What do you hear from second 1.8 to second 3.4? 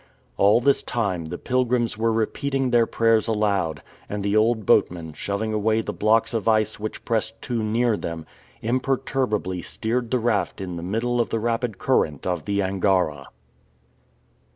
were repeating their prayers